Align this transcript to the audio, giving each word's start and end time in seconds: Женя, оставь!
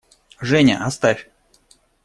Женя, 0.39 0.83
оставь! 0.83 1.29